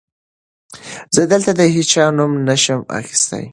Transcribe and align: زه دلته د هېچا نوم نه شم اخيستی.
زه 1.15 1.21
دلته 1.31 1.51
د 1.55 1.61
هېچا 1.75 2.05
نوم 2.17 2.31
نه 2.47 2.55
شم 2.63 2.81
اخيستی. 2.99 3.45